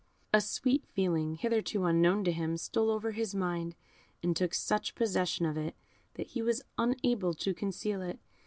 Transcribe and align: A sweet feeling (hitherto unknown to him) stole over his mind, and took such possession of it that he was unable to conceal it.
A 0.33 0.41
sweet 0.41 0.83
feeling 0.87 1.35
(hitherto 1.35 1.85
unknown 1.85 2.23
to 2.23 2.31
him) 2.31 2.57
stole 2.57 2.89
over 2.89 3.11
his 3.11 3.35
mind, 3.35 3.75
and 4.23 4.35
took 4.35 4.55
such 4.55 4.95
possession 4.95 5.45
of 5.45 5.57
it 5.57 5.75
that 6.15 6.29
he 6.29 6.41
was 6.41 6.63
unable 6.79 7.35
to 7.35 7.53
conceal 7.53 8.01
it. 8.01 8.17